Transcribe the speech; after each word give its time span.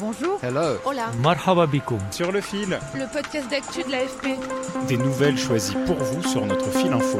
Bonjour. 0.00 0.38
Hello. 0.44 0.78
Hola. 0.84 1.10
Marhaba 1.20 1.66
bikoum. 1.66 1.98
Sur 2.12 2.30
le 2.30 2.40
fil. 2.40 2.78
Le 2.94 3.12
podcast 3.12 3.50
d'actu 3.50 3.82
de 3.82 3.90
l'AFP. 3.90 4.38
Des 4.86 4.96
nouvelles 4.96 5.36
choisies 5.36 5.74
pour 5.86 5.96
vous 5.96 6.22
sur 6.22 6.46
notre 6.46 6.70
fil 6.70 6.92
info. 6.92 7.18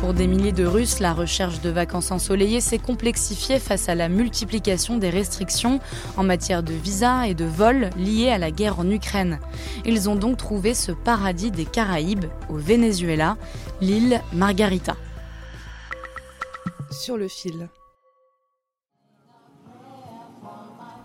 Pour 0.00 0.14
des 0.14 0.26
milliers 0.26 0.52
de 0.52 0.64
Russes, 0.64 0.98
la 0.98 1.12
recherche 1.12 1.60
de 1.60 1.68
vacances 1.68 2.10
ensoleillées 2.10 2.62
s'est 2.62 2.78
complexifiée 2.78 3.58
face 3.58 3.90
à 3.90 3.94
la 3.94 4.08
multiplication 4.08 4.96
des 4.96 5.10
restrictions 5.10 5.78
en 6.16 6.22
matière 6.22 6.62
de 6.62 6.72
visa 6.72 7.28
et 7.28 7.34
de 7.34 7.44
vol 7.44 7.90
liées 7.98 8.30
à 8.30 8.38
la 8.38 8.50
guerre 8.50 8.78
en 8.78 8.90
Ukraine. 8.90 9.40
Ils 9.84 10.08
ont 10.08 10.16
donc 10.16 10.38
trouvé 10.38 10.72
ce 10.72 10.92
paradis 10.92 11.50
des 11.50 11.66
Caraïbes, 11.66 12.24
au 12.48 12.56
Venezuela, 12.56 13.36
l'île 13.82 14.22
Margarita. 14.32 14.96
Sur 16.90 17.18
le 17.18 17.28
fil. 17.28 17.68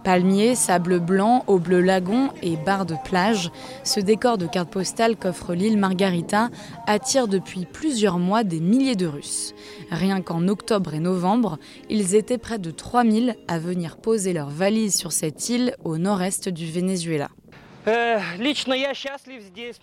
Palmiers, 0.05 0.53
sable 0.53 0.99
blanc, 0.99 1.43
au 1.47 1.57
bleu 1.57 1.81
lagon 1.81 2.29
et 2.43 2.57
barres 2.57 2.85
de 2.85 2.93
plage, 3.03 3.49
ce 3.83 3.99
décor 3.99 4.37
de 4.37 4.45
carte 4.45 4.69
postale 4.69 5.15
qu'offre 5.15 5.55
l'île 5.55 5.79
Margarita 5.79 6.49
attire 6.85 7.27
depuis 7.27 7.65
plusieurs 7.65 8.19
mois 8.19 8.43
des 8.43 8.59
milliers 8.59 8.95
de 8.95 9.07
Russes. 9.07 9.55
Rien 9.89 10.21
qu'en 10.21 10.47
octobre 10.47 10.93
et 10.93 10.99
novembre, 10.99 11.57
ils 11.89 12.13
étaient 12.13 12.37
près 12.37 12.59
de 12.59 12.69
3000 12.69 13.35
à 13.47 13.57
venir 13.57 13.97
poser 13.97 14.31
leurs 14.31 14.51
valises 14.51 14.95
sur 14.95 15.11
cette 15.11 15.49
île 15.49 15.75
au 15.83 15.97
nord-est 15.97 16.49
du 16.49 16.67
Venezuela. 16.67 17.29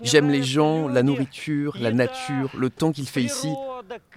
J'aime 0.03 0.31
les 0.31 0.43
gens, 0.43 0.89
la 0.89 1.03
nourriture, 1.03 1.77
la 1.81 1.93
nature, 1.93 2.51
le 2.57 2.71
temps 2.71 2.93
qu'il 2.93 3.07
fait 3.07 3.23
ici. 3.23 3.49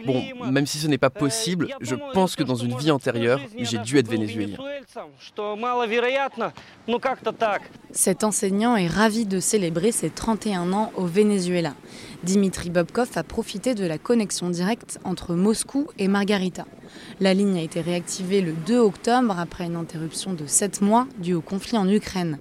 Bon, 0.05 0.23
même 0.51 0.65
si 0.65 0.77
ce 0.79 0.87
n'est 0.87 0.97
pas 0.97 1.09
possible, 1.09 1.69
je 1.81 1.95
pense 2.13 2.35
que 2.35 2.43
dans 2.43 2.55
une 2.55 2.75
vie 2.77 2.91
antérieure, 2.91 3.39
j'ai 3.57 3.77
dû 3.79 3.97
être 3.97 4.09
vénézuélien. 4.09 4.57
Cet 7.91 8.23
enseignant 8.23 8.75
est 8.75 8.87
ravi 8.87 9.25
de 9.25 9.39
célébrer 9.39 9.91
ses 9.91 10.09
31 10.09 10.73
ans 10.73 10.91
au 10.95 11.05
Venezuela. 11.05 11.73
Dimitri 12.23 12.69
Bobkov 12.69 13.09
a 13.15 13.23
profité 13.23 13.73
de 13.73 13.85
la 13.85 13.97
connexion 13.97 14.49
directe 14.49 14.99
entre 15.03 15.33
Moscou 15.33 15.87
et 15.97 16.07
Margarita. 16.07 16.65
La 17.19 17.33
ligne 17.33 17.57
a 17.57 17.61
été 17.61 17.81
réactivée 17.81 18.41
le 18.41 18.51
2 18.51 18.77
octobre 18.77 19.39
après 19.39 19.65
une 19.65 19.75
interruption 19.75 20.33
de 20.33 20.45
7 20.45 20.81
mois 20.81 21.07
due 21.17 21.33
au 21.33 21.41
conflit 21.41 21.77
en 21.77 21.89
Ukraine. 21.89 22.39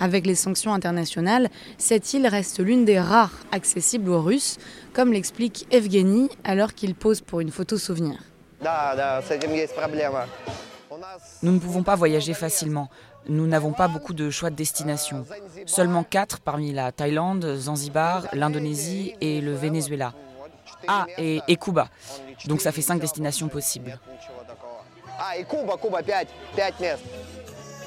Avec 0.00 0.26
les 0.26 0.34
sanctions 0.34 0.72
internationales, 0.72 1.50
cette 1.78 2.14
île 2.14 2.26
reste 2.26 2.60
l'une 2.60 2.84
des 2.84 3.00
rares 3.00 3.38
accessibles 3.52 4.10
aux 4.10 4.22
Russes, 4.22 4.58
comme 4.92 5.12
l'explique 5.12 5.66
Evgeny 5.70 6.30
alors 6.44 6.74
qu'il 6.74 6.94
pose 6.94 7.20
pour 7.20 7.40
une 7.40 7.50
photo 7.50 7.76
souvenir. 7.76 8.18
Nous 11.42 11.52
ne 11.52 11.58
pouvons 11.58 11.82
pas 11.82 11.96
voyager 11.96 12.34
facilement. 12.34 12.88
Nous 13.28 13.46
n'avons 13.46 13.72
pas 13.72 13.88
beaucoup 13.88 14.14
de 14.14 14.30
choix 14.30 14.50
de 14.50 14.56
destination. 14.56 15.24
Seulement 15.66 16.04
quatre 16.04 16.40
parmi 16.40 16.72
la 16.72 16.92
Thaïlande, 16.92 17.56
Zanzibar, 17.56 18.26
l'Indonésie 18.32 19.14
et 19.20 19.40
le 19.40 19.52
Venezuela. 19.54 20.12
Ah, 20.88 21.06
et, 21.18 21.40
et 21.46 21.56
Cuba. 21.56 21.88
Donc 22.46 22.60
ça 22.60 22.72
fait 22.72 22.82
cinq 22.82 23.00
destinations 23.00 23.48
possibles. 23.48 23.98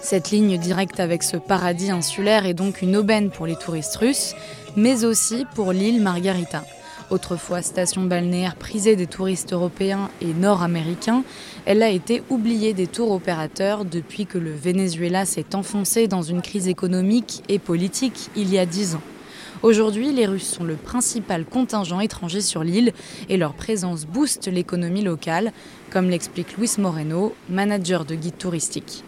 Cette 0.02 0.32
ligne 0.32 0.58
directe 0.58 1.00
avec 1.00 1.24
ce 1.24 1.36
paradis 1.36 1.92
insulaire 1.92 2.46
est 2.46 2.54
donc 2.54 2.82
une 2.82 2.96
aubaine 2.96 3.32
pour 3.32 3.46
les 3.48 3.56
touristes 3.56 3.96
russes, 3.96 4.36
mais 4.76 5.04
aussi 5.04 5.46
pour 5.56 5.74
l'île 5.74 6.02
Margarita. 6.02 6.64
Autrefois 7.12 7.62
station 7.62 8.04
balnéaire 8.04 8.56
prisée 8.56 8.96
des 8.96 9.06
touristes 9.06 9.54
européens 9.54 10.10
et 10.22 10.34
nord-américains, 10.34 11.24
elle 11.66 11.84
a 11.84 11.90
été 11.90 12.24
oubliée 12.32 12.74
des 12.74 12.88
tours 12.88 13.12
opérateurs 13.12 13.86
depuis 13.86 14.26
que 14.26 14.40
le 14.40 14.52
Venezuela 14.52 15.26
s'est 15.26 15.54
enfoncé 15.54 16.08
dans 16.08 16.24
une 16.24 16.42
crise 16.42 16.68
économique 16.68 17.44
et 17.48 17.60
politique 17.60 18.32
il 18.36 18.52
y 18.52 18.58
a 18.58 18.66
dix 18.66 18.96
ans. 18.96 19.04
Aujourd'hui, 19.62 20.12
les 20.12 20.26
Russes 20.26 20.50
sont 20.50 20.64
le 20.64 20.76
principal 20.76 21.46
contingent 21.46 22.00
étranger 22.00 22.42
sur 22.42 22.64
l'île 22.64 22.92
et 23.30 23.38
leur 23.38 23.54
présence 23.54 24.06
booste 24.06 24.48
l'économie 24.48 25.04
locale, 25.04 25.54
comme 25.92 26.10
l'explique 26.10 26.58
Luis 26.58 26.72
Moreno, 26.80 27.36
manager 27.50 28.06
de 28.06 28.16
guide 28.16 28.38
touristique. 28.38 29.04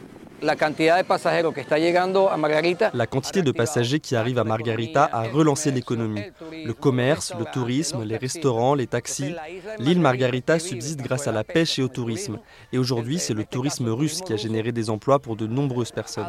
La 2.94 3.08
quantité 3.08 3.42
de 3.42 3.52
passagers 3.52 4.00
qui 4.00 4.16
arrivent 4.16 4.38
à 4.38 4.44
Margarita 4.44 5.10
a 5.12 5.24
relancé 5.24 5.72
l'économie. 5.72 6.22
Le 6.52 6.74
commerce, 6.74 7.34
le 7.38 7.46
tourisme, 7.46 8.04
les 8.04 8.18
restaurants, 8.18 8.76
les 8.76 8.88
taxis. 8.88 9.34
L'île 9.80 10.00
Margarita 10.00 10.60
subsiste 10.60 11.02
grâce 11.02 11.28
à 11.28 11.32
la 11.32 11.44
pêche 11.44 11.80
et 11.80 11.84
au 11.84 11.88
tourisme. 11.88 12.40
Et 12.72 12.78
aujourd'hui, 12.78 13.20
c'est 13.20 13.34
le 13.34 13.46
tourisme 13.46 13.90
russe 13.90 14.22
qui 14.22 14.34
a 14.34 14.38
généré 14.38 14.72
des 14.72 14.90
emplois 14.90 15.20
pour 15.20 15.36
de 15.36 15.48
nombreuses 15.48 15.92
personnes. 15.92 16.28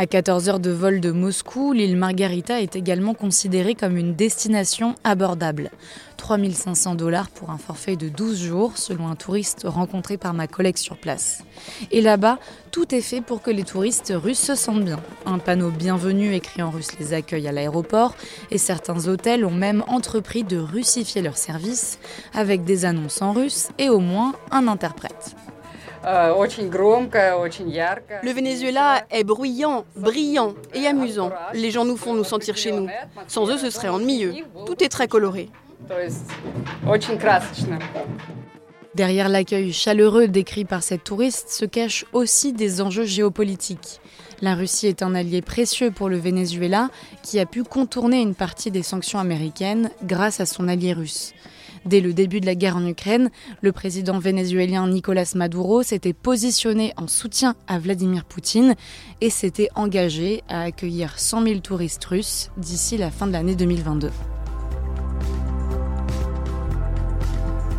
À 0.00 0.06
14 0.06 0.48
heures 0.48 0.60
de 0.60 0.70
vol 0.70 1.00
de 1.00 1.10
Moscou, 1.10 1.72
l'île 1.72 1.96
Margarita 1.96 2.60
est 2.60 2.76
également 2.76 3.14
considérée 3.14 3.74
comme 3.74 3.96
une 3.96 4.14
destination 4.14 4.94
abordable. 5.02 5.72
3500 6.18 6.94
dollars 6.94 7.28
pour 7.30 7.50
un 7.50 7.58
forfait 7.58 7.96
de 7.96 8.08
12 8.08 8.40
jours, 8.40 8.78
selon 8.78 9.08
un 9.08 9.16
touriste 9.16 9.62
rencontré 9.64 10.16
par 10.16 10.34
ma 10.34 10.46
collègue 10.46 10.76
sur 10.76 10.96
place. 10.98 11.42
Et 11.90 12.00
là-bas, 12.00 12.38
tout 12.70 12.94
est 12.94 13.00
fait 13.00 13.20
pour 13.20 13.42
que 13.42 13.50
les 13.50 13.64
touristes 13.64 14.12
russes 14.14 14.38
se 14.38 14.54
sentent 14.54 14.84
bien. 14.84 15.00
Un 15.26 15.38
panneau 15.38 15.70
bienvenu 15.70 16.32
écrit 16.32 16.62
en 16.62 16.70
russe 16.70 16.96
les 17.00 17.12
accueille 17.12 17.48
à 17.48 17.52
l'aéroport, 17.52 18.14
et 18.52 18.58
certains 18.58 19.08
hôtels 19.08 19.44
ont 19.44 19.50
même 19.50 19.82
entrepris 19.88 20.44
de 20.44 20.58
russifier 20.58 21.22
leurs 21.22 21.38
services, 21.38 21.98
avec 22.34 22.62
des 22.62 22.84
annonces 22.84 23.20
en 23.20 23.32
russe 23.32 23.70
et 23.78 23.88
au 23.88 23.98
moins 23.98 24.34
un 24.52 24.68
interprète. 24.68 25.34
Le 28.22 28.32
Venezuela 28.32 29.04
est 29.10 29.24
bruyant, 29.24 29.84
brillant 29.96 30.54
et 30.74 30.86
amusant. 30.86 31.30
Les 31.54 31.70
gens 31.70 31.84
nous 31.84 31.96
font 31.96 32.14
nous 32.14 32.24
sentir 32.24 32.56
chez 32.56 32.72
nous. 32.72 32.88
Sans 33.26 33.48
eux, 33.50 33.58
ce 33.58 33.70
serait 33.70 33.88
ennuyeux. 33.88 34.34
Tout 34.66 34.82
est 34.82 34.88
très 34.88 35.08
coloré. 35.08 35.50
Derrière 38.94 39.28
l'accueil 39.28 39.72
chaleureux 39.72 40.28
décrit 40.28 40.64
par 40.64 40.82
cette 40.82 41.04
touriste 41.04 41.50
se 41.50 41.64
cachent 41.64 42.04
aussi 42.12 42.52
des 42.52 42.80
enjeux 42.80 43.04
géopolitiques. 43.04 44.00
La 44.40 44.54
Russie 44.54 44.86
est 44.86 45.02
un 45.02 45.14
allié 45.14 45.42
précieux 45.42 45.90
pour 45.90 46.08
le 46.08 46.16
Venezuela 46.16 46.90
qui 47.22 47.38
a 47.38 47.46
pu 47.46 47.64
contourner 47.64 48.20
une 48.20 48.34
partie 48.34 48.70
des 48.70 48.82
sanctions 48.82 49.18
américaines 49.18 49.90
grâce 50.04 50.40
à 50.40 50.46
son 50.46 50.68
allié 50.68 50.92
russe. 50.92 51.32
Dès 51.88 52.02
le 52.02 52.12
début 52.12 52.40
de 52.40 52.46
la 52.46 52.54
guerre 52.54 52.76
en 52.76 52.86
Ukraine, 52.86 53.30
le 53.62 53.72
président 53.72 54.18
vénézuélien 54.18 54.86
Nicolas 54.86 55.32
Maduro 55.34 55.82
s'était 55.82 56.12
positionné 56.12 56.92
en 56.98 57.06
soutien 57.06 57.54
à 57.66 57.78
Vladimir 57.78 58.26
Poutine 58.26 58.74
et 59.22 59.30
s'était 59.30 59.70
engagé 59.74 60.42
à 60.50 60.64
accueillir 60.64 61.18
100 61.18 61.44
000 61.44 61.60
touristes 61.60 62.04
russes 62.04 62.50
d'ici 62.58 62.98
la 62.98 63.10
fin 63.10 63.26
de 63.26 63.32
l'année 63.32 63.54
2022. 63.54 64.10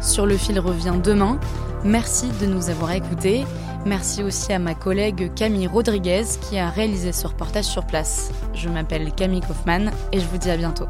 Sur 0.01 0.25
le 0.25 0.37
fil 0.37 0.59
revient 0.59 0.99
demain. 1.03 1.39
Merci 1.83 2.29
de 2.41 2.47
nous 2.47 2.71
avoir 2.71 2.93
écoutés. 2.93 3.43
Merci 3.85 4.23
aussi 4.23 4.51
à 4.51 4.57
ma 4.57 4.73
collègue 4.73 5.31
Camille 5.35 5.67
Rodriguez 5.67 6.25
qui 6.49 6.57
a 6.57 6.71
réalisé 6.71 7.11
ce 7.11 7.27
reportage 7.27 7.65
sur 7.65 7.85
place. 7.85 8.31
Je 8.55 8.69
m'appelle 8.69 9.13
Camille 9.13 9.41
Kaufmann 9.41 9.91
et 10.11 10.19
je 10.19 10.25
vous 10.25 10.39
dis 10.39 10.49
à 10.49 10.57
bientôt. 10.57 10.87